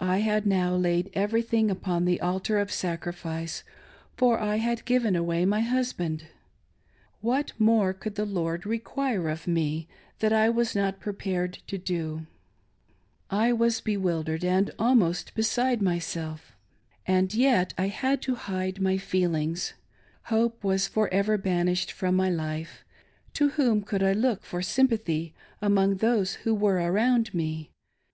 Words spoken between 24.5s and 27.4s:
sympathy among those who were around